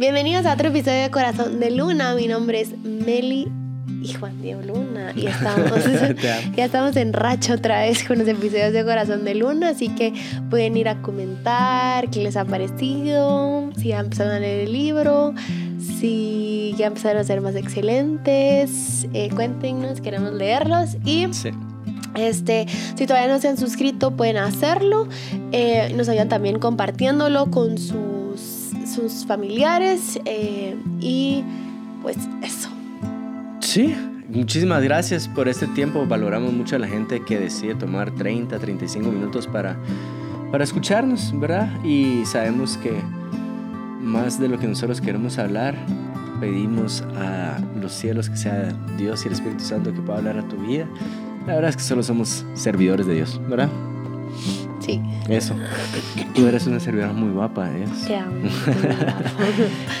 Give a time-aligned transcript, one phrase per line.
[0.00, 2.14] Bienvenidos a otro episodio de Corazón de Luna.
[2.14, 3.52] Mi nombre es Meli
[4.02, 5.12] y Juan Diego Luna.
[5.14, 5.72] Y estamos,
[6.56, 9.68] ya estamos en racha otra vez con los episodios de Corazón de Luna.
[9.68, 10.14] Así que
[10.48, 15.34] pueden ir a comentar qué les ha parecido, si ya empezaron a leer el libro,
[15.78, 19.06] si ya empezaron a ser más excelentes.
[19.12, 20.96] Eh, cuéntenos, queremos leerlos.
[21.04, 21.26] Y.
[22.16, 25.08] Este, si todavía no se han suscrito, pueden hacerlo.
[25.52, 28.19] Eh, nos ayudan también compartiéndolo con sus
[28.90, 31.44] sus familiares eh, y
[32.02, 32.68] pues eso.
[33.60, 33.94] Sí,
[34.28, 36.06] muchísimas gracias por este tiempo.
[36.06, 39.76] Valoramos mucho a la gente que decide tomar 30, 35 minutos para,
[40.50, 41.70] para escucharnos, ¿verdad?
[41.84, 42.92] Y sabemos que
[44.00, 45.76] más de lo que nosotros queremos hablar,
[46.40, 50.48] pedimos a los cielos que sea Dios y el Espíritu Santo que pueda hablar a
[50.48, 50.86] tu vida.
[51.46, 53.68] La verdad es que solo somos servidores de Dios, ¿verdad?
[55.30, 55.54] Eso.
[56.34, 57.84] Tú eres una servidora muy guapa, ¿eh?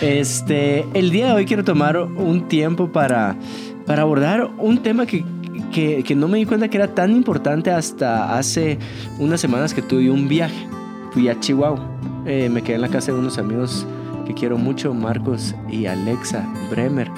[0.00, 3.36] este, el día de hoy quiero tomar un tiempo para,
[3.86, 5.24] para abordar un tema que,
[5.72, 8.78] que, que no me di cuenta que era tan importante hasta hace
[9.20, 10.66] unas semanas que tuve un viaje.
[11.12, 11.80] Fui a Chihuahua.
[12.26, 13.86] Eh, me quedé en la casa de unos amigos
[14.26, 17.08] que quiero mucho, Marcos y Alexa Bremer.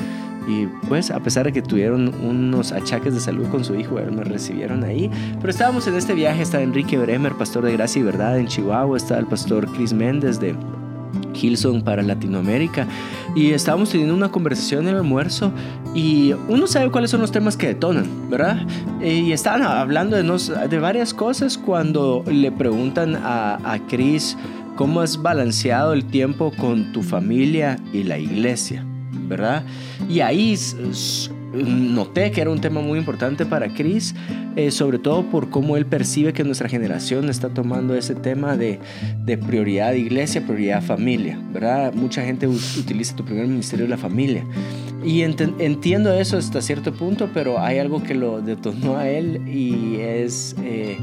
[0.48, 4.24] Y pues a pesar de que tuvieron unos achaques de salud con su hijo, me
[4.24, 5.10] recibieron ahí.
[5.40, 8.96] Pero estábamos en este viaje, está Enrique Bremer, pastor de Gracia y Verdad en Chihuahua,
[8.96, 10.54] está el pastor Chris Méndez de
[11.34, 12.86] Hilson para Latinoamérica
[13.34, 15.52] y estábamos teniendo una conversación en el almuerzo
[15.94, 18.66] y uno sabe cuáles son los temas que detonan, ¿verdad?
[19.02, 24.36] Y estaban hablando de, nos, de varias cosas cuando le preguntan a, a Chris
[24.77, 28.86] cómo has balanceado el tiempo con tu familia y la iglesia.
[29.33, 29.64] ¿Verdad?
[30.08, 30.56] Y ahí
[31.52, 34.14] noté que era un tema muy importante para Chris,
[34.56, 38.78] eh, sobre todo por cómo él percibe que nuestra generación está tomando ese tema de,
[39.24, 41.92] de prioridad iglesia, prioridad familia, ¿verdad?
[41.94, 44.44] Mucha gente utiliza tu primer ministerio de la familia.
[45.05, 49.96] Y entiendo eso hasta cierto punto, pero hay algo que lo detonó a él y
[50.00, 50.55] es...
[50.62, 50.96] Eh,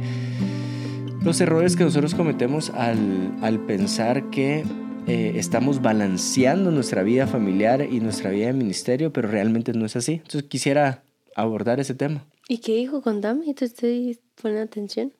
[1.22, 4.64] los errores que nosotros cometemos al, al pensar que
[5.09, 9.96] eh, estamos balanceando nuestra vida familiar y nuestra vida de ministerio, pero realmente no es
[9.96, 10.14] así.
[10.14, 11.02] Entonces quisiera
[11.36, 12.28] abordar ese tema.
[12.47, 13.02] ¿Y qué dijo?
[13.02, 15.12] Contame, te estoy poniendo atención.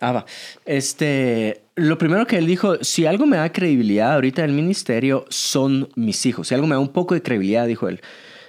[0.00, 0.26] Ah, va.
[0.66, 5.88] Este, lo primero que él dijo, si algo me da credibilidad ahorita del ministerio, son
[5.94, 6.48] mis hijos.
[6.48, 8.00] Si algo me da un poco de credibilidad, dijo él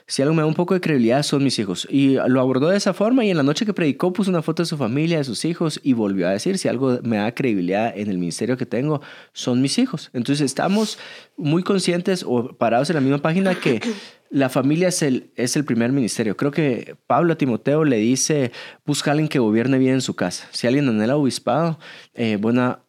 [0.09, 1.87] si algo me da un poco de credibilidad son mis hijos.
[1.87, 4.63] Y lo abordó de esa forma y en la noche que predicó puso una foto
[4.63, 7.95] de su familia, de sus hijos y volvió a decir, si algo me da credibilidad
[7.95, 9.01] en el ministerio que tengo,
[9.33, 10.09] son mis hijos.
[10.13, 10.97] Entonces estamos
[11.37, 13.81] muy conscientes o parados en la misma página que
[14.31, 16.35] la familia es el, es el primer ministerio.
[16.35, 18.51] Creo que Pablo a Timoteo le dice,
[18.87, 20.47] busca a alguien que gobierne bien en su casa.
[20.51, 21.77] Si alguien en el obispado,
[22.15, 22.79] eh, buena,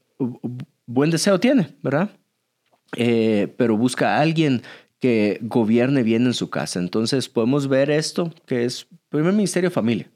[0.86, 2.08] buen deseo tiene, ¿verdad?
[2.96, 4.62] Eh, pero busca a alguien
[5.00, 6.78] que gobierne bien en su casa.
[6.78, 10.08] Entonces podemos ver esto, que es primer ministerio familia.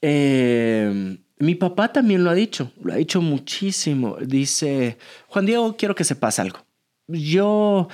[0.00, 4.16] Eh, mi papá también lo ha dicho, lo ha dicho muchísimo.
[4.20, 4.96] Dice,
[5.28, 6.60] Juan Diego, quiero que sepas algo.
[7.08, 7.88] Yo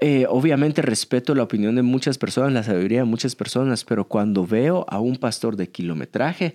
[0.00, 4.46] eh, obviamente respeto la opinión de muchas personas, la sabiduría de muchas personas, pero cuando
[4.46, 6.54] veo a un pastor de kilometraje,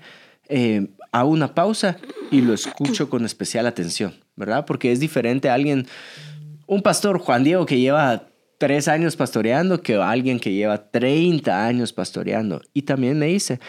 [0.50, 1.98] eh, hago una pausa
[2.32, 4.66] y lo escucho con especial atención, ¿verdad?
[4.66, 5.88] Porque es diferente a alguien,
[6.68, 8.29] un pastor Juan Diego que lleva
[8.60, 12.62] tres años pastoreando que alguien que lleva 30 años pastoreando.
[12.74, 13.60] Y también me dice,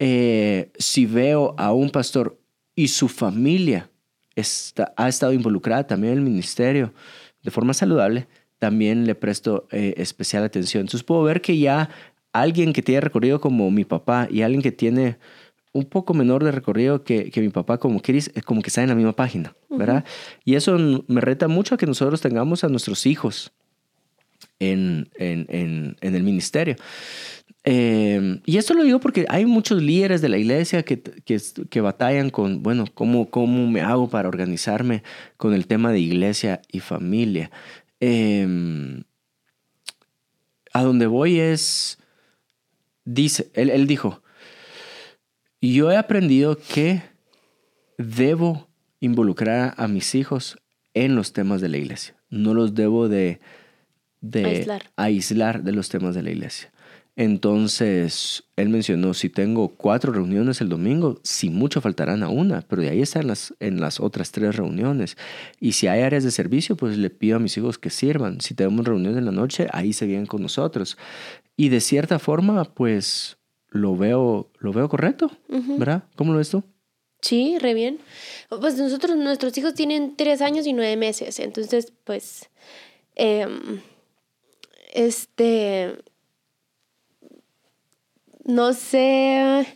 [0.00, 2.40] eh, si veo a un pastor
[2.74, 3.90] y su familia
[4.34, 6.92] está, ha estado involucrada también en el ministerio
[7.42, 8.26] de forma saludable,
[8.58, 10.80] también le presto eh, especial atención.
[10.80, 11.90] Entonces puedo ver que ya
[12.32, 15.18] alguien que tiene recorrido como mi papá y alguien que tiene
[15.74, 18.88] un poco menor de recorrido que, que mi papá como Chris, como que está en
[18.88, 20.04] la misma página, ¿verdad?
[20.44, 23.52] Y eso me reta mucho a que nosotros tengamos a nuestros hijos
[24.62, 26.76] en, en, en, el ministerio.
[27.64, 31.40] Eh, y esto lo digo porque hay muchos líderes de la iglesia que, que,
[31.70, 35.02] que, batallan con, bueno, ¿cómo, ¿cómo me hago para organizarme
[35.36, 37.50] con el tema de iglesia y familia?
[38.00, 39.02] Eh,
[40.72, 41.98] a donde voy es,
[43.04, 44.22] dice, él, él dijo,
[45.60, 47.02] yo he aprendido que
[47.98, 48.68] debo
[49.00, 50.58] involucrar a mis hijos
[50.94, 52.16] en los temas de la iglesia.
[52.30, 53.40] No los debo de
[54.22, 55.62] de aislar.
[55.62, 56.72] de los temas de la iglesia.
[57.14, 62.80] Entonces, él mencionó, si tengo cuatro reuniones el domingo, si mucho faltarán a una, pero
[62.80, 65.18] de ahí están las, en las otras tres reuniones.
[65.60, 68.40] Y si hay áreas de servicio, pues le pido a mis hijos que sirvan.
[68.40, 70.96] Si tenemos reuniones en la noche, ahí se vienen con nosotros.
[71.54, 73.36] Y de cierta forma, pues
[73.68, 76.04] lo veo, lo veo correcto, ¿verdad?
[76.16, 76.62] ¿Cómo lo ves tú?
[77.20, 77.98] Sí, re bien.
[78.48, 82.48] Pues nosotros, nuestros hijos tienen tres años y nueve meses, entonces, pues
[83.14, 83.80] em,
[84.92, 85.98] este,
[88.44, 89.66] no sé,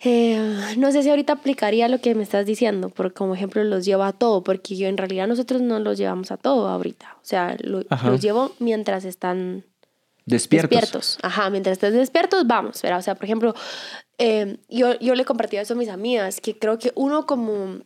[0.00, 3.84] eh, no sé si ahorita aplicaría lo que me estás diciendo, porque como ejemplo los
[3.84, 7.24] llevo a todo, porque yo en realidad nosotros no los llevamos a todo ahorita, o
[7.24, 9.64] sea, los llevo mientras están
[10.26, 10.70] despiertos.
[10.70, 11.18] despiertos.
[11.22, 12.98] Ajá, mientras estén despiertos, vamos, ¿verdad?
[12.98, 13.54] O sea, por ejemplo,
[14.18, 17.80] eh, yo, yo le compartí eso a mis amigas, que creo que uno como,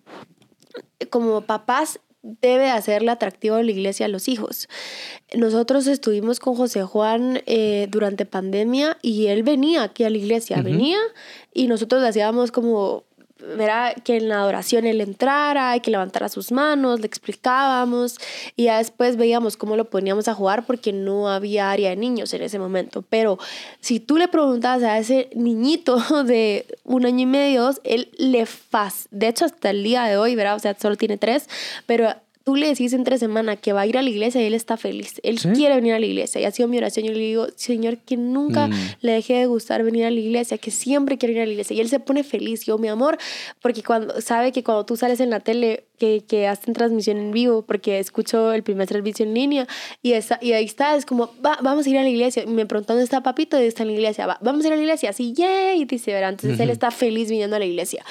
[1.11, 4.69] como papás debe hacerle atractivo a la iglesia a los hijos.
[5.37, 10.62] Nosotros estuvimos con José Juan eh, durante pandemia y él venía aquí a la iglesia,
[10.62, 10.99] venía
[11.53, 13.05] y nosotros le hacíamos como
[13.56, 18.19] verá que en la adoración él entrara y que levantara sus manos, le explicábamos
[18.56, 22.32] y ya después veíamos cómo lo poníamos a jugar porque no había área de niños
[22.35, 23.02] en ese momento.
[23.02, 23.38] Pero
[23.81, 29.08] si tú le preguntabas a ese niñito de un año y medio, él le faz,
[29.11, 31.49] de hecho hasta el día de hoy, verá, o sea, solo tiene tres,
[31.87, 32.14] pero
[32.44, 34.76] tú le decís entre semana que va a ir a la iglesia y él está
[34.76, 35.14] feliz.
[35.23, 36.43] Él quiere venir a la iglesia.
[36.43, 37.06] Y ha sido mi oración.
[37.06, 38.73] Yo le digo, Señor, que nunca mm.
[39.00, 41.75] le deje de gustar venir a la iglesia, que siempre quiere ir a la iglesia.
[41.75, 42.67] Y él se pone feliz.
[42.67, 43.17] Yo, mi amor,
[43.62, 47.31] porque cuando sabe que cuando tú sales en la tele, que, que hacen transmisión en
[47.31, 49.67] vivo, porque escucho el primer servicio en línea,
[50.02, 52.43] y, esa, y ahí está, es como, vamos a ir a la iglesia.
[52.43, 53.56] Y me preguntan, ¿dónde está papito?
[53.56, 54.26] ¿Dónde está en la iglesia?
[54.26, 55.08] Va, vamos a ir a la iglesia.
[55.08, 55.81] Así, yay.
[55.81, 58.05] Y dice, verá, entonces él está feliz viniendo a la iglesia.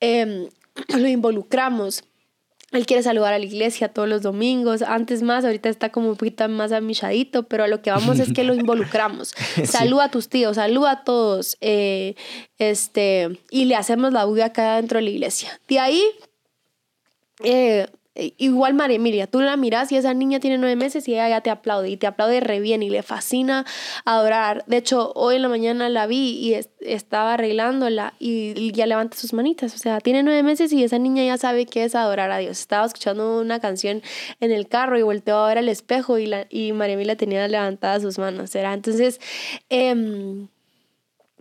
[0.00, 0.48] Em,
[0.96, 2.04] lo involucramos
[2.72, 6.16] él quiere saludar a la iglesia todos los domingos, antes más, ahorita está como un
[6.16, 9.34] poquito más amilladito, pero a lo que vamos es que lo involucramos.
[9.64, 12.16] Saluda a tus tíos, saluda a todos, eh,
[12.58, 15.60] este, y le hacemos la bulla acá dentro de la iglesia.
[15.68, 16.02] De ahí,
[17.44, 17.86] eh,
[18.38, 21.40] igual María Emilia, tú la miras y esa niña tiene nueve meses y ella ya
[21.40, 23.64] te aplaude y te aplaude re bien y le fascina
[24.04, 24.64] adorar.
[24.66, 29.32] De hecho, hoy en la mañana la vi y estaba arreglándola y, ya levanta sus
[29.32, 29.74] manitas.
[29.74, 32.60] O sea, tiene nueve meses y esa niña ya sabe qué es adorar a Dios.
[32.60, 34.02] Estaba escuchando una canción
[34.40, 37.46] en el carro y volteó a ver al espejo y, la, y María Emilia tenía
[37.48, 38.54] levantadas sus manos.
[38.54, 38.74] ¿era?
[38.74, 39.20] Entonces,
[39.68, 40.48] em,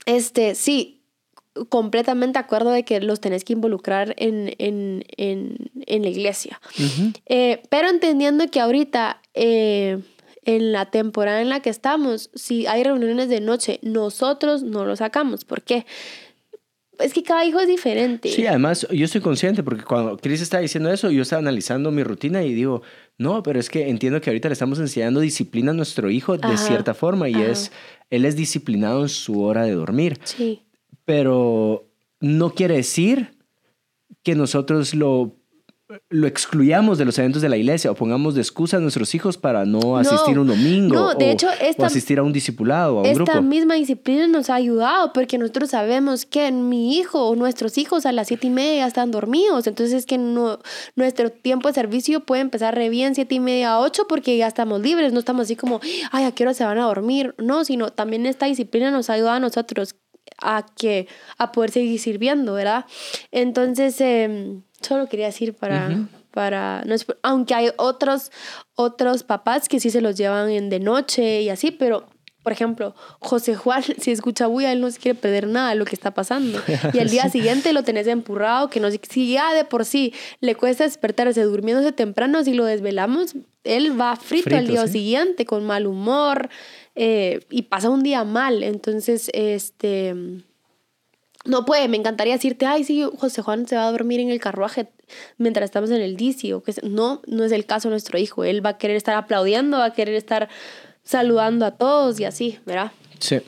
[0.05, 0.94] este, sí,
[1.69, 6.59] completamente de acuerdo de que los tenés que involucrar en, en, en, en la iglesia.
[7.25, 9.99] Eh, pero entendiendo que ahorita, eh,
[10.43, 14.95] en la temporada en la que estamos, si hay reuniones de noche, nosotros no lo
[14.95, 15.45] sacamos.
[15.45, 15.85] ¿Por qué?
[16.99, 18.29] Es que cada hijo es diferente.
[18.29, 22.03] Sí, además yo estoy consciente porque cuando Cris está diciendo eso, yo estaba analizando mi
[22.03, 22.83] rutina y digo,
[23.17, 26.57] no, pero es que entiendo que ahorita le estamos enseñando disciplina a nuestro hijo de
[26.57, 27.73] cierta forma y es,
[28.09, 30.19] él es disciplinado en su hora de dormir.
[30.23, 30.64] Sí
[31.05, 31.87] pero
[32.19, 33.37] no quiere decir
[34.23, 35.35] que nosotros lo,
[36.09, 39.37] lo excluyamos de los eventos de la iglesia o pongamos de excusa a nuestros hijos
[39.37, 43.01] para no asistir un domingo no, de o, hecho, esta, asistir a un discipulado, a
[43.01, 47.77] un esta misma disciplina nos ha ayudado porque nosotros sabemos que mi hijo o nuestros
[47.77, 49.67] hijos a las siete y media están dormidos.
[49.67, 50.59] Entonces es que no,
[50.95, 54.47] nuestro tiempo de servicio puede empezar re bien siete y media a ocho porque ya
[54.47, 55.13] estamos libres.
[55.13, 55.81] No estamos así como,
[56.11, 57.35] ay, ¿a qué hora se van a dormir?
[57.37, 59.95] No, sino también esta disciplina nos ayuda a nosotros
[60.41, 61.07] a que
[61.37, 62.85] a poder seguir sirviendo, ¿verdad?
[63.31, 68.31] Entonces, eh, solo quería decir para, para no aunque hay otros
[68.75, 72.05] otros papás que sí se los llevan en de noche y así, pero
[72.45, 75.85] por ejemplo, José Juan, si escucha bulla, él no se quiere perder nada de lo
[75.85, 76.61] que está pasando.
[76.93, 80.53] Y al día siguiente lo tenés empurrado, que no si ya de por sí le
[80.53, 85.87] cuesta despertarse durmiéndose temprano, si lo desvelamos, él va frito, al día siguiente, con mal
[85.87, 86.49] humor,
[86.95, 88.63] eh, y pasa un día mal.
[88.63, 90.15] Entonces, este,
[91.43, 94.39] no puede, me encantaría decirte, ay, sí, José Juan se va a dormir en el
[94.39, 94.87] carruaje
[95.37, 96.53] mientras estamos en el DC.
[96.53, 98.43] O que no, no es el caso de nuestro hijo.
[98.43, 100.49] Él va a querer estar aplaudiendo, va a querer estar
[101.03, 102.91] saludando a todos y así, ¿verdad?
[103.19, 103.41] Sí.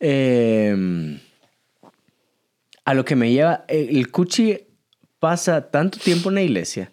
[0.00, 1.20] Em,
[2.84, 4.58] a lo que me lleva, el Cuchi
[5.18, 6.92] pasa tanto tiempo en la iglesia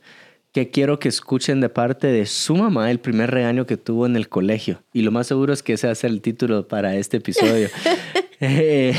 [0.55, 4.15] que quiero que escuchen de parte de su mamá el primer regaño que tuvo en
[4.15, 4.81] el colegio.
[4.93, 7.67] Y lo más seguro es que ese va a ser el título para este episodio.
[8.39, 8.95] eh,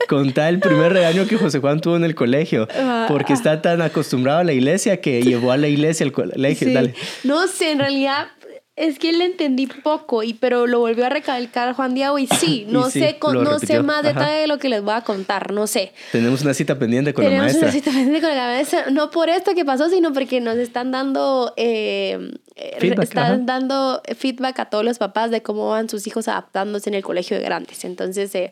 [0.08, 2.68] contar el primer regaño que José Juan tuvo en el colegio,
[3.08, 6.72] porque está tan acostumbrado a la iglesia que llevó a la iglesia al colegio.
[6.72, 6.94] Dale.
[7.24, 8.28] No sé, en realidad
[8.76, 12.66] es que le entendí poco, y, pero lo volvió a recalcar Juan Diego y sí,
[12.68, 15.92] no sé, no sé más detalle de lo que les voy a contar, no sé.
[16.10, 17.52] Tenemos una cita pendiente con la maestra.
[17.52, 20.56] Tenemos una cita pendiente con la maestra, no por esto que pasó, sino porque nos
[20.56, 22.32] están dando, eh,
[22.78, 26.94] feedback, están dando feedback a todos los papás de cómo van sus hijos adaptándose en
[26.94, 27.84] el colegio de grandes.
[27.84, 28.50] Entonces, eh,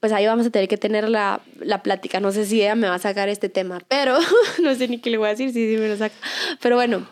[0.00, 2.18] pues ahí vamos a tener que tener la, la, plática.
[2.18, 4.18] No sé si ella me va a sacar este tema, pero
[4.62, 6.16] no sé ni qué le voy a decir, si sí, sí me lo saca.
[6.60, 7.06] Pero bueno,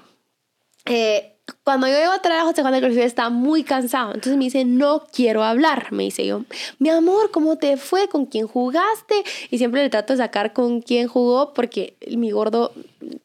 [0.87, 4.09] eh, cuando yo llego a traer a José Juan del Colegio está muy cansado.
[4.09, 5.93] Entonces me dice, no quiero hablar.
[5.93, 6.45] Me dice yo,
[6.79, 8.09] mi amor, ¿cómo te fue?
[8.09, 9.25] ¿Con quién jugaste?
[9.51, 12.73] Y siempre le trato de sacar con quién jugó porque mi gordo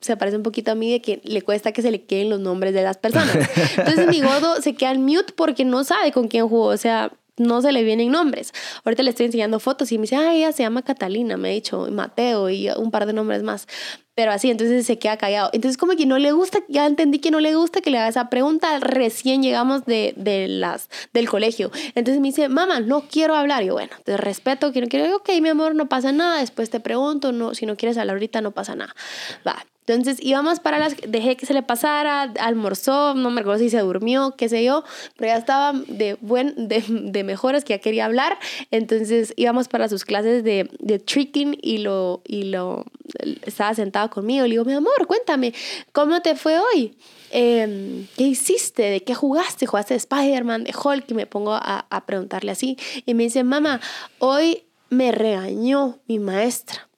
[0.01, 2.39] se parece un poquito a mí de que le cuesta que se le queden los
[2.39, 3.35] nombres de las personas.
[3.77, 6.67] Entonces mi gordo se queda en mute porque no sabe con quién jugó.
[6.67, 8.53] O sea, no se le vienen nombres.
[8.83, 11.51] Ahorita le estoy enseñando fotos y me dice, ay, ella se llama Catalina, me ha
[11.51, 13.67] dicho, Mateo y un par de nombres más.
[14.15, 15.49] Pero así, entonces se queda callado.
[15.53, 18.09] Entonces como que no le gusta, ya entendí que no le gusta que le haga
[18.09, 18.79] esa pregunta.
[18.79, 21.71] Recién llegamos de, de las, del colegio.
[21.95, 23.63] Entonces me dice, mamá, no quiero hablar.
[23.63, 26.41] yo, bueno, te respeto, quiero, quiero, ok, mi amor, no pasa nada.
[26.41, 28.93] Después te pregunto, no, si no quieres hablar ahorita, no pasa nada.
[29.47, 33.69] Va, entonces íbamos para las, dejé que se le pasara, almorzó, no me acuerdo si
[33.69, 34.83] se durmió, qué sé yo,
[35.17, 38.37] pero ya estaba de, buen, de, de mejores, que ya quería hablar.
[38.71, 42.85] Entonces íbamos para sus clases de, de tricking y lo, y lo,
[43.43, 44.43] estaba sentado conmigo.
[44.43, 45.53] Le digo, mi amor, cuéntame,
[45.91, 46.95] ¿cómo te fue hoy?
[47.31, 48.83] Em, ¿qué hiciste?
[48.83, 49.65] ¿De qué jugaste?
[49.65, 51.05] ¿Jugaste de Spider-Man, de Hulk?
[51.09, 52.77] Y me pongo a, a preguntarle así.
[53.05, 53.81] Y me dice, mamá,
[54.19, 56.88] hoy me regañó mi maestra.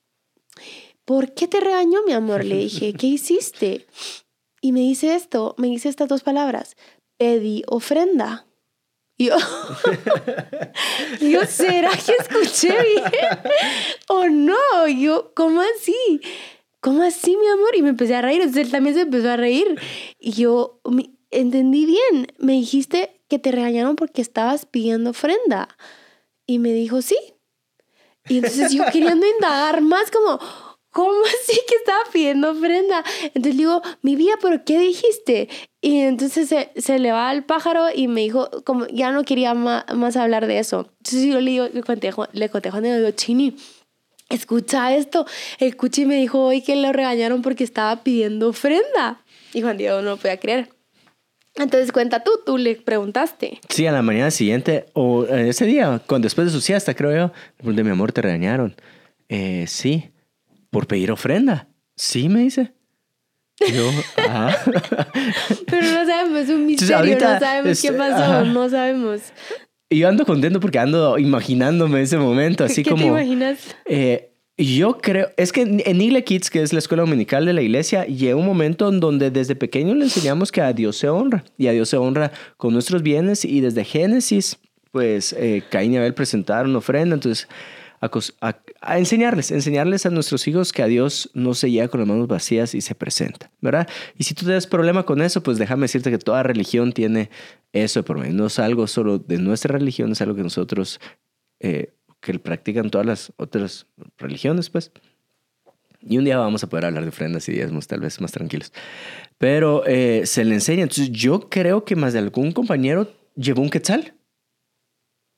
[1.12, 2.46] ¿Por qué te regañó, mi amor?
[2.46, 3.86] Le dije, ¿qué hiciste?
[4.62, 6.78] Y me dice esto, me dice estas dos palabras,
[7.18, 8.46] pedí ofrenda.
[9.18, 9.36] Y yo,
[11.20, 13.04] yo, ¿será que escuché bien?
[14.08, 14.88] ¿O no?
[14.88, 16.22] yo, ¿cómo así?
[16.80, 17.76] ¿Cómo así, mi amor?
[17.76, 19.82] Y me empecé a reír, entonces él también se empezó a reír.
[20.18, 20.80] Y yo,
[21.30, 25.78] entendí bien, me dijiste que te regañaron porque estabas pidiendo ofrenda.
[26.46, 27.18] Y me dijo, sí.
[28.30, 30.40] Y entonces yo queriendo indagar más como,
[30.92, 33.04] ¿cómo así que estaba pidiendo ofrenda?
[33.24, 35.50] Entonces le digo, mi vida, ¿pero qué dijiste?
[35.82, 39.54] Y entonces se, se le va al pájaro y me dijo, como ya no quería
[39.54, 40.92] más, más hablar de eso.
[41.00, 43.56] Entonces yo le, digo, le conté, le conté a Juan y le digo, Chini,
[44.30, 45.26] escucha esto.
[45.60, 49.22] El cuchi me dijo hoy que lo regañaron porque estaba pidiendo ofrenda.
[49.54, 50.70] Y Juan Diego no lo podía creer.
[51.56, 53.60] Entonces cuenta tú, tú le preguntaste.
[53.68, 57.72] Sí, a la mañana siguiente, o ese día, cuando después de su siesta, creo yo,
[57.74, 58.74] de mi amor te regañaron.
[59.28, 60.11] Eh, sí
[60.72, 61.68] por pedir ofrenda.
[61.96, 62.74] Sí, me dice.
[63.72, 64.58] Yo, ajá.
[65.68, 69.22] Pero no sabemos, es un misterio, no sabemos qué pasó, no sabemos.
[69.90, 72.96] Y yo ando contento porque ando imaginándome ese momento, así como...
[72.96, 73.76] ¿Qué te imaginas?
[73.86, 77.62] Eh, yo creo, es que en Igle Kids, que es la escuela dominical de la
[77.62, 81.44] iglesia, llega un momento en donde desde pequeño le enseñamos que a Dios se honra
[81.58, 84.60] y a Dios se honra con nuestros bienes y desde Génesis,
[84.92, 87.48] pues eh, Caín y Abel presentaron ofrenda, entonces
[88.82, 92.28] a, enseñarles, enseñarles a nuestros hijos que a Dios no se llega con las manos
[92.28, 93.88] vacías y se presenta, ¿verdad?
[94.18, 97.30] Y si tú tienes problema con eso, pues déjame decirte que toda religión tiene
[97.74, 98.34] eso por medio.
[98.34, 101.00] No es algo solo de nuestra religión, es algo que nosotros,
[101.60, 103.86] eh, que practican todas las otras
[104.18, 104.92] religiones, pues.
[106.04, 108.74] Y un día vamos a poder hablar de ofrendas y diezmos, tal vez más tranquilos.
[109.38, 110.84] Pero eh, se le enseña.
[110.84, 114.16] Entonces, yo creo que más de algún compañero llevó un quetzal.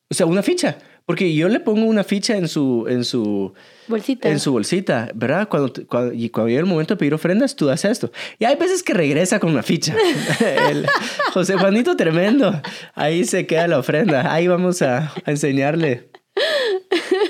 [0.10, 0.78] O sea, una ficha.
[1.06, 3.54] Porque yo le pongo una ficha en su, en su
[3.88, 4.30] bolsita.
[4.30, 5.50] En su bolsita, ¿verdad?
[5.50, 8.12] Cuando, cuando, y cuando llega el momento de pedir ofrendas, tú haces esto.
[8.40, 9.96] Y hay veces que regresa con una ficha.
[10.70, 10.88] el
[11.34, 12.62] José Juanito tremendo.
[12.96, 14.34] Ahí se queda la ofrenda.
[14.34, 16.10] Ahí vamos a, a enseñarle.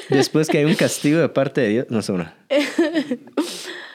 [0.09, 1.85] Después que hay un castigo de parte de Dios.
[1.89, 2.35] No sé una.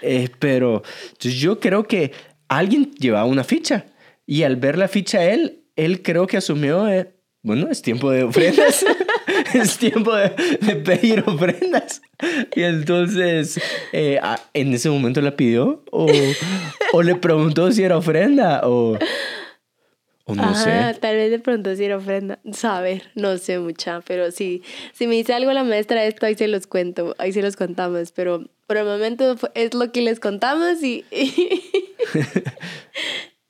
[0.00, 0.82] Eh, pero
[1.18, 2.12] yo creo que
[2.48, 3.86] alguien llevaba una ficha.
[4.26, 8.24] Y al ver la ficha él, él creo que asumió, eh, bueno, es tiempo de
[8.24, 8.84] ofrendas.
[9.54, 10.30] es tiempo de,
[10.84, 12.02] pedir ofrendas.
[12.54, 13.60] Y entonces,
[13.92, 14.20] eh,
[14.54, 16.06] en ese momento la pidió o,
[16.92, 18.98] o, le preguntó si era ofrenda o,
[20.24, 20.96] o no sé.
[21.00, 22.38] Tal vez le preguntó si era ofrenda.
[22.52, 24.62] Saber, no sé mucha, pero sí.
[24.92, 28.12] Si me dice algo la maestra esto, ahí se los cuento, ahí se los contamos.
[28.12, 31.04] Pero por el momento es lo que les contamos y...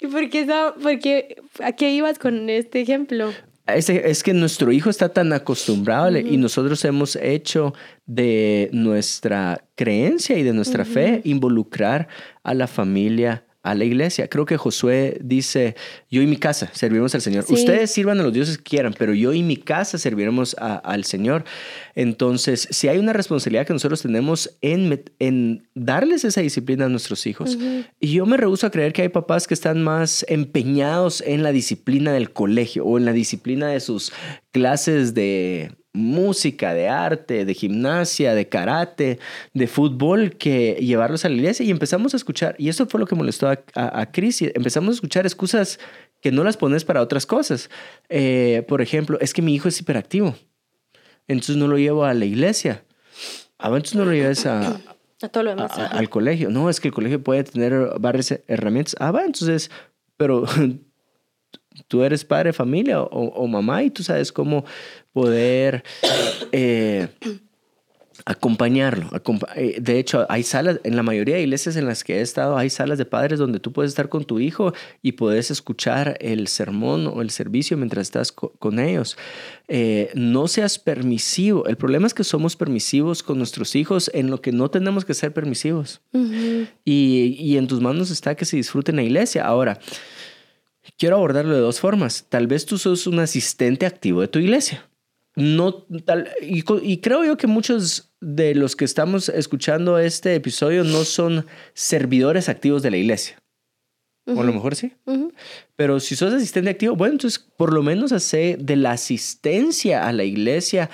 [0.00, 0.46] ¿Y por qué,
[0.80, 3.32] por qué, a qué ibas con este ejemplo?
[3.74, 7.74] Es, que nuestro hijo está tan acostumbrado y nosotros hemos hecho
[8.06, 12.08] de nuestra creencia y de nuestra fe involucrar
[12.42, 14.28] a la familia a la iglesia.
[14.28, 15.76] Creo que Josué dice,
[16.10, 17.44] yo y mi casa serviremos al Señor.
[17.48, 21.44] Ustedes sirvan a los dioses que quieran, pero yo y mi casa serviremos al Señor.
[21.94, 27.26] Entonces, si hay una responsabilidad que nosotros tenemos en, en darles esa disciplina a nuestros
[27.26, 27.58] hijos.
[28.00, 31.52] Y yo me rehuso a creer que hay papás que están más empeñados en la
[31.52, 34.12] disciplina del colegio o en la disciplina de sus
[34.50, 39.18] clases de música, de arte, de gimnasia, de karate,
[39.52, 43.06] de fútbol, que llevarlos a la iglesia y empezamos a escuchar, y eso fue lo
[43.06, 45.78] que molestó a, a, Chris, empezamos a escuchar excusas
[46.20, 47.70] que no las pones para otras cosas.
[48.08, 50.34] Eh, por ejemplo, es que mi hijo es hiperactivo,
[51.26, 52.84] entonces no lo llevo a la iglesia.
[53.58, 54.80] Ah, entonces no lo lleves a,
[55.90, 56.50] al colegio.
[56.50, 58.96] No, es que el colegio puede tener varias herramientas.
[58.98, 59.70] Ah, va, entonces,
[60.16, 60.44] pero
[61.88, 64.64] tú eres padre de familia o, mamá y tú sabes cómo
[65.12, 65.84] poder
[66.52, 67.08] eh,
[68.28, 69.08] acompañarlo.
[69.56, 72.58] Eh, de hecho, hay salas, en la mayoría de iglesias en las que he estado,
[72.58, 76.48] hay salas de padres donde tú puedes estar con tu hijo y puedes escuchar el
[76.48, 79.16] sermón o el servicio mientras estás con ellos.
[79.66, 81.66] Eh, no seas permisivo.
[81.66, 85.14] El problema es que somos permisivos con nuestros hijos en lo que no tenemos que
[85.14, 86.02] ser permisivos.
[86.84, 89.46] y, y en tus manos está que se disfruten la iglesia.
[89.46, 89.80] Ahora,
[90.98, 92.26] quiero abordarlo de dos formas.
[92.28, 94.88] Tal vez tú sos un asistente activo de tu iglesia.
[95.36, 100.82] No, tal, y, y, creo yo que muchos de los que estamos escuchando este episodio
[100.82, 103.38] no son servidores activos de la iglesia.
[104.26, 104.92] O a lo mejor sí.
[105.76, 110.12] Pero si sos asistente activo, bueno, entonces por lo menos hace de la asistencia a
[110.12, 110.90] la iglesia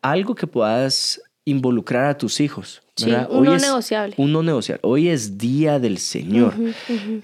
[0.00, 2.82] algo que puedas involucrar a tus hijos.
[2.96, 4.14] Sí, un no negociable.
[4.16, 4.80] Un no negociable.
[4.84, 6.54] Hoy es día del Señor.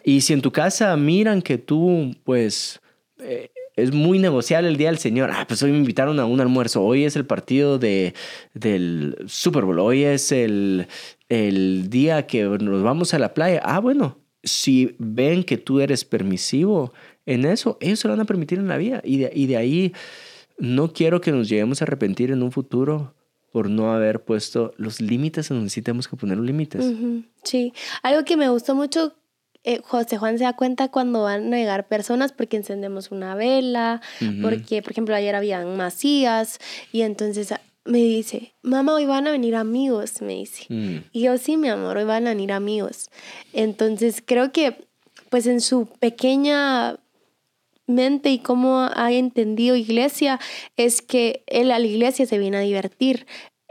[0.05, 2.81] Y si en tu casa miran que tú, pues,
[3.19, 5.31] eh, es muy negociable el día del Señor.
[5.33, 6.83] Ah, pues hoy me invitaron a un almuerzo.
[6.83, 8.15] Hoy es el partido de,
[8.55, 9.81] del Super Bowl.
[9.81, 10.87] Hoy es el,
[11.29, 13.61] el día que nos vamos a la playa.
[13.65, 16.93] Ah, bueno, si ven que tú eres permisivo
[17.27, 19.01] en eso, ellos se lo van a permitir en la vida.
[19.05, 19.93] Y de, y de ahí
[20.59, 23.15] no quiero que nos lleguemos a arrepentir en un futuro
[23.51, 26.93] por no haber puesto los límites donde sí tenemos que poner los límites.
[27.45, 29.15] Sí, algo que me gustó mucho,
[29.65, 34.03] eh, José Juan se da cuenta cuando van a llegar personas porque encendemos una vela,
[34.43, 36.59] porque, por ejemplo, ayer habían masías
[36.93, 37.55] y entonces
[37.87, 40.67] me dice, mamá, hoy van a venir amigos, me dice.
[40.69, 41.05] Mm.
[41.13, 43.11] Y yo, sí, mi amor, hoy van a venir amigos.
[43.53, 44.87] Entonces, creo que,
[45.31, 46.97] pues en su pequeña
[47.87, 50.41] mente y cómo ha entendido iglesia
[50.77, 53.27] es que él a la iglesia se viene a divertir,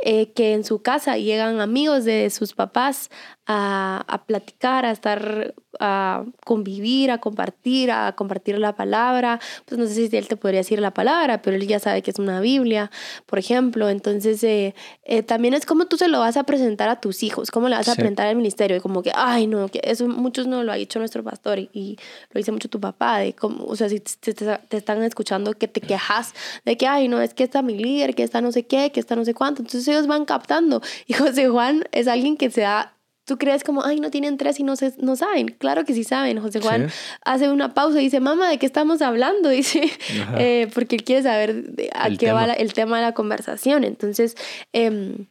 [0.06, 3.10] eh, que en su casa llegan amigos de sus papás
[3.46, 9.40] a, a, platicar, a estar, a convivir, a compartir, a compartir la palabra.
[9.66, 12.12] Pues no sé si él te podría decir la palabra, pero él ya sabe que
[12.12, 12.90] es una Biblia,
[13.26, 13.90] por ejemplo.
[13.90, 14.74] Entonces, eh,
[15.04, 17.76] eh, también es como tú se lo vas a presentar a tus hijos, cómo le
[17.76, 18.78] vas a presentar al ministerio.
[18.78, 21.98] Y como que, ay, no, que eso muchos no lo ha dicho nuestro pastor y,
[22.32, 25.68] lo dice mucho tu papá, de cómo, o sea, si te, te, están escuchando que
[25.68, 28.66] te quejas de que, ay, no, es que está mi líder, que está no sé
[28.66, 29.62] qué, que está no sé cuánto.
[29.62, 30.82] Entonces ellos van captando.
[31.08, 32.94] Y José Juan es alguien que se da
[33.26, 35.48] Tú crees como, ay, no tienen tres y no, se, no saben.
[35.48, 36.42] Claro que sí saben.
[36.42, 36.90] José Juan
[37.24, 39.50] hace una pausa y dice, mamá, ¿de qué estamos hablando?
[39.54, 39.90] Dice,
[40.38, 43.86] eh, porque él quiere saber a qué va el tema de la conversación.
[43.86, 44.36] Entonces,
[44.74, 45.28] em,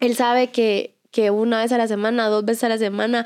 [0.00, 3.24] él sabe que, que una vez a la semana, dos veces a la semana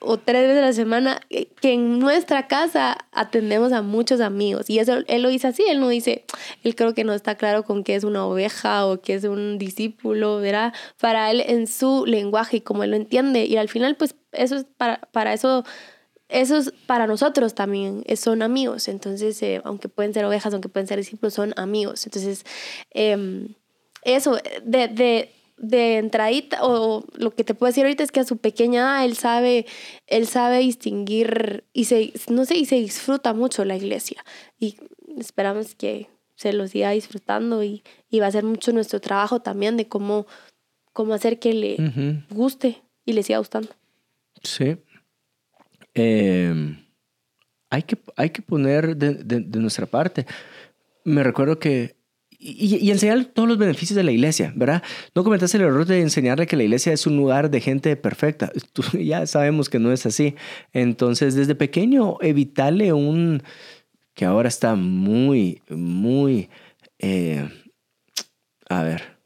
[0.00, 4.68] o tres veces a la semana, que en nuestra casa atendemos a muchos amigos.
[4.68, 6.24] Y eso él lo dice así, él no dice,
[6.64, 9.58] él creo que no está claro con qué es una oveja o qué es un
[9.58, 10.72] discípulo, ¿verdad?
[11.00, 13.44] Para él en su lenguaje y como él lo entiende.
[13.46, 15.64] Y al final, pues eso es para, para eso
[16.32, 18.88] eso es para nosotros también, son amigos.
[18.88, 22.06] Entonces, eh, aunque pueden ser ovejas, aunque pueden ser discípulos, son amigos.
[22.06, 22.44] Entonces,
[22.90, 23.54] em,
[24.02, 25.30] eso, de, de,
[25.62, 29.16] de entradita, o lo que te puedo decir ahorita es que a su pequeña él
[29.16, 29.64] sabe,
[30.08, 34.24] él sabe distinguir y se, no sé, y se disfruta mucho la iglesia.
[34.58, 34.76] Y
[35.16, 39.76] esperamos que se lo siga disfrutando y, y va a ser mucho nuestro trabajo también
[39.76, 40.26] de cómo,
[40.92, 43.68] cómo hacer que le guste y le siga gustando.
[44.42, 44.76] Sí.
[45.94, 46.84] Em,
[47.70, 50.26] hay, que, hay que poner de, de nuestra parte.
[51.04, 52.01] Me recuerdo que
[52.44, 54.82] y, enseñar todos los beneficios de la iglesia, ¿verdad?
[55.14, 58.50] No cometas el error de enseñarle que la iglesia es un lugar de gente perfecta.
[58.92, 60.34] ya sabemos que no es así.
[60.72, 63.42] Entonces, desde pequeño, evitarle un
[64.14, 66.50] que ahora está muy, muy,
[66.98, 67.48] eh,
[68.68, 69.16] a ver,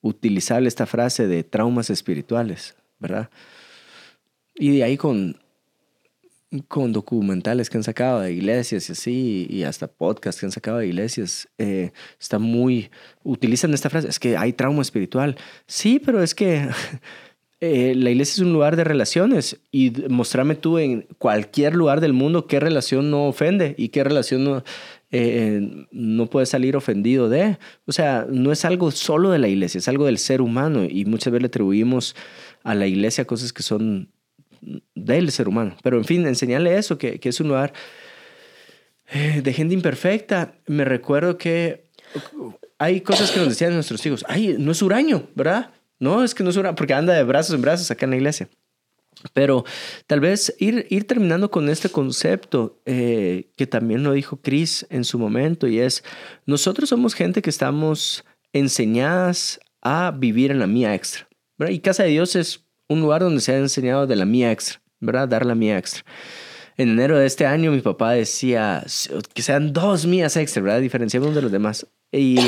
[0.00, 3.30] utilizable esta frase de traumas espirituales, ¿verdad?
[4.54, 5.40] Y de ahí con
[6.68, 10.78] con documentales que han sacado de iglesias y así, y hasta podcasts que han sacado
[10.78, 12.90] de iglesias, eh, está muy,
[13.22, 15.36] utilizan esta frase, es que hay trauma espiritual.
[15.66, 16.68] Sí, pero es que
[17.60, 22.14] eh, la iglesia es un lugar de relaciones y mostrame tú en cualquier lugar del
[22.14, 24.64] mundo qué relación no ofende y qué relación no,
[25.12, 27.58] eh, no puede salir ofendido de.
[27.86, 31.04] O sea, no es algo solo de la iglesia, es algo del ser humano y
[31.04, 32.16] muchas veces le atribuimos
[32.64, 34.10] a la iglesia cosas que son
[34.94, 35.76] del ser humano.
[35.82, 37.72] Pero en fin, enseñarle eso, que, es un lugar
[39.12, 40.54] eh, de gente imperfecta.
[40.66, 41.88] Me recuerdo que
[42.78, 44.24] hay cosas que nos decían nuestros hijos.
[44.28, 45.70] Ay, no es huraño, ¿verdad?
[45.98, 48.16] No, es que no es huraño, porque anda de brazos en brazos acá en la
[48.16, 48.48] iglesia.
[49.34, 49.64] Pero
[50.06, 55.18] tal vez ir, terminando con este concepto eh, que también lo dijo Chris en su
[55.18, 56.02] momento y es,
[56.46, 61.28] nosotros somos gente que estamos enseñadas a vivir en la mía extra.
[61.68, 64.82] Y Casa de Dios es un lugar donde se ha enseñado de la mía extra,
[64.98, 65.28] ¿verdad?
[65.28, 66.04] Dar la mía extra.
[66.76, 68.84] En enero de este año mi papá decía
[69.32, 70.80] que sean dos mías extra, ¿verdad?
[70.80, 71.86] Diferenciamos de los demás.
[72.10, 72.38] Y,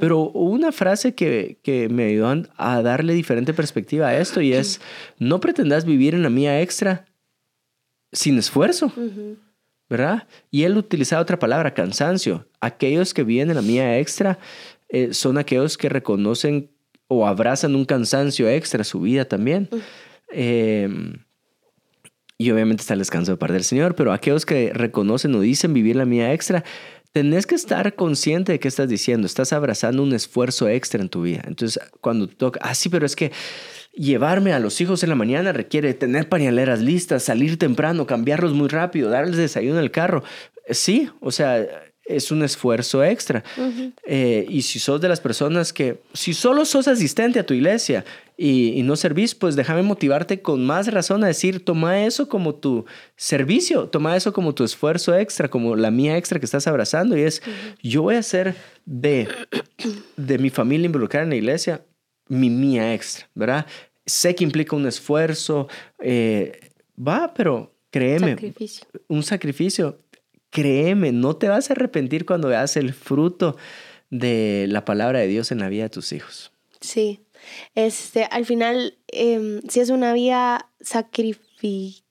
[0.00, 4.80] pero una frase que, que me ayudó a darle diferente perspectiva a esto y es,
[5.18, 7.06] no pretendas vivir en la mía extra
[8.10, 8.92] sin esfuerzo.
[9.88, 10.26] ¿verdad?
[10.50, 12.48] Y él utilizaba otra palabra, cansancio.
[12.60, 14.38] Aquellos que viven en la mía extra
[14.88, 16.70] eh, son aquellos que reconocen
[17.12, 19.68] o abrazan un cansancio extra a su vida también.
[20.30, 21.14] Em,
[22.38, 25.72] y obviamente está el descanso de parte del Señor, pero aquellos que reconocen o dicen
[25.74, 26.64] vivir la mía extra,
[27.12, 29.26] tenés que estar consciente de qué estás diciendo.
[29.26, 31.42] Estás abrazando un esfuerzo extra en tu vida.
[31.46, 33.30] Entonces, cuando toca, ah, sí, pero es que
[33.94, 38.68] Llevarme a los hijos en la mañana requiere tener pañaleras listas, salir temprano, cambiarlos muy
[38.68, 40.24] rápido, darles desayuno en el carro.
[40.70, 41.68] Sí, o sea,
[42.04, 43.44] es un esfuerzo extra.
[44.04, 48.04] Eh, y si sos de las personas que, si solo sos asistente a tu iglesia
[48.36, 52.84] y, no servís, pues déjame motivarte con más razón a decir, toma eso como tu
[53.16, 57.16] servicio, toma eso como tu esfuerzo extra, como la mía extra que estás abrazando.
[57.16, 57.42] Y es,
[57.82, 59.28] yo voy a hacer de,
[60.16, 61.82] de mi familia involucrada en la iglesia
[62.28, 63.66] mi mía extra, ¿verdad?
[64.06, 68.36] Sé que implica un esfuerzo, eh, va, pero créeme,
[69.08, 69.98] un sacrificio,
[70.52, 73.56] créeme, no te vas a arrepentir cuando veas el fruto
[74.10, 76.52] de la palabra de Dios en la vida de tus hijos.
[76.80, 77.20] Sí,
[77.74, 82.02] este, al final, eh, si es una vida sacrificial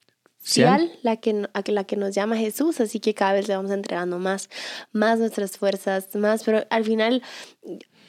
[1.04, 4.18] la que, a la que nos llama Jesús, así que cada vez le vamos entregando
[4.18, 4.50] más,
[4.92, 7.22] más nuestras fuerzas, más, pero al final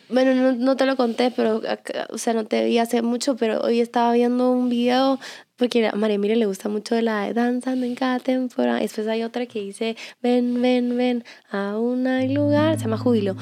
[0.08, 1.62] bueno, no, no, te lo conté, pero,
[2.10, 5.18] o sea, no te vi hace mucho, pero hoy estaba viendo un video,
[5.62, 8.80] porque a María Mire le gusta mucho de la de danzando en cada temporada.
[8.80, 13.36] Después hay otra que dice, ven, ven, ven, aún hay lugar, se llama Júbilo,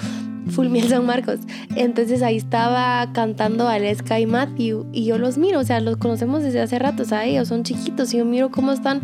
[0.50, 1.40] Full Miel San Marcos.
[1.76, 6.42] Entonces ahí estaba cantando Aleska y Matthew, y yo los miro, o sea, los conocemos
[6.42, 9.00] desde hace rato, o sea, ellos son chiquitos, y yo miro cómo están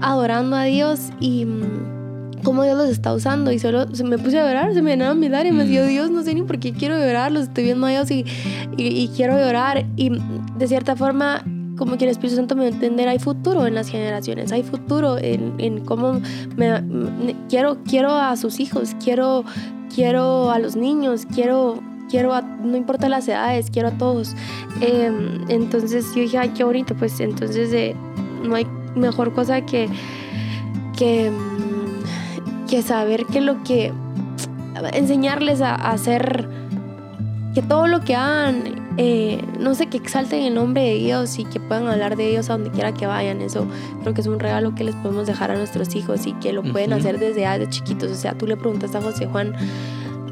[0.00, 1.46] adorando a Dios y
[2.44, 3.52] cómo Dios los está usando.
[3.52, 5.68] Y solo se me puse a llorar, se me llenaron mis lágrimas.
[5.68, 8.10] Y yo, Dios, no sé ni por qué quiero llorar, los estoy viendo a Dios
[8.10, 8.24] y,
[8.78, 10.12] y, quiero llorar y
[10.56, 11.44] de cierta forma
[11.76, 14.62] como que el Espíritu Santo me va a entender, hay futuro en las generaciones, hay
[14.62, 16.20] futuro en, en cómo
[16.56, 19.44] me, quiero, quiero a sus hijos, quiero,
[19.94, 24.34] quiero a los niños, quiero, quiero a, no importa las edades, quiero a todos.
[24.80, 27.94] Em, entonces yo dije, ay, qué bonito, pues entonces eh,
[28.42, 29.88] no hay mejor cosa que,
[30.96, 31.30] que
[32.68, 33.92] que saber que lo que
[34.92, 36.48] enseñarles a, hacer
[37.54, 41.44] que todo lo que hagan eh, no sé que exalten el nombre de Dios y
[41.44, 43.66] que puedan hablar de Dios a donde quiera que vayan eso
[44.02, 46.62] creo que es un regalo que les podemos dejar a nuestros hijos y que lo
[46.62, 49.54] pueden hacer desde de chiquitos o sea tú le preguntas a José Juan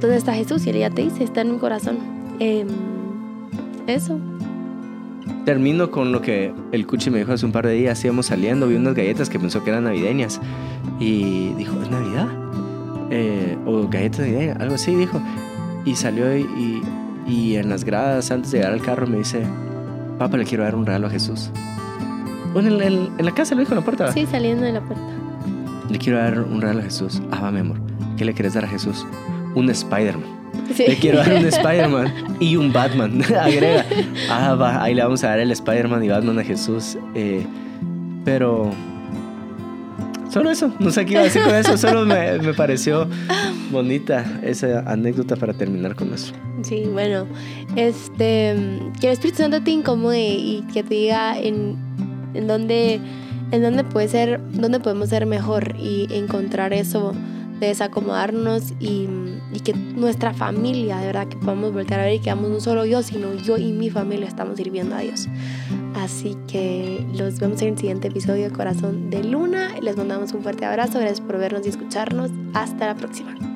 [0.00, 1.98] dónde está Jesús y él ya te dice está en mi corazón
[2.40, 2.66] em,
[3.86, 4.18] eso
[5.44, 8.04] termino con lo que el Cuchi me dijo hace un par de días.
[8.04, 10.40] Íbamos saliendo, vi unas galletas que pensó que eran navideñas.
[11.00, 12.28] Y dijo, ¿es Navidad?
[13.10, 15.20] Eh, o galletas navideñas, algo así, dijo.
[15.84, 16.82] Y salió y, y,
[17.56, 19.42] en las gradas, antes de llegar al carro, me dice,
[20.18, 21.50] papá, le quiero dar un regalo a Jesús.
[22.52, 24.12] Bueno, en, en, la casa lo dijo en la puerta.
[24.12, 25.02] Sí, saliendo de la puerta.
[25.88, 27.22] Le quiero dar un regalo a Jesús.
[27.30, 27.78] Ah, va, mi amor.
[28.16, 29.06] ¿Qué le quieres dar a Jesús?
[29.54, 30.42] Un Spider-Man.
[30.78, 33.22] Le quiero dar un Spider-Man y un Batman.
[33.40, 33.84] Agrega.
[34.30, 36.98] Ah, va, ahí le vamos a dar el Spider-Man y Batman a Jesús.
[37.14, 37.46] Eh,
[38.24, 38.70] pero.
[40.30, 40.72] Solo eso.
[40.78, 41.76] No sé qué iba a decir con eso.
[41.76, 43.08] Solo me, me pareció
[43.70, 46.32] bonita esa anécdota para terminar con eso.
[46.62, 47.26] Sí, bueno.
[47.76, 48.54] Este.
[49.00, 51.76] Que el Espíritu Santo te incomode y que te diga en,
[52.34, 53.00] en dónde.
[53.50, 57.12] En dónde puede ser, dónde podemos ser mejor y encontrar eso
[57.68, 59.08] desacomodarnos y,
[59.52, 62.84] y, que nuestra familia, de verdad, que podamos voltear a ver y que no solo
[62.84, 65.28] yo, sino yo y mi familia estamos sirviendo a Dios.
[65.94, 69.74] Así que los vemos en el siguiente episodio de Corazón de Luna.
[69.80, 70.98] Les mandamos un fuerte abrazo.
[70.98, 72.30] Gracias por vernos y escucharnos.
[72.54, 73.51] Hasta la próxima.